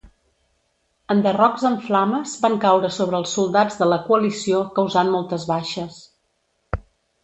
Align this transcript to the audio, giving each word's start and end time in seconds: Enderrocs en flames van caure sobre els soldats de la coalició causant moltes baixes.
Enderrocs 1.15 1.65
en 1.69 1.77
flames 1.83 2.33
van 2.47 2.57
caure 2.65 2.91
sobre 2.97 3.21
els 3.23 3.37
soldats 3.39 3.81
de 3.85 3.91
la 3.93 4.03
coalició 4.11 4.67
causant 4.81 5.17
moltes 5.21 5.51
baixes. 5.57 6.05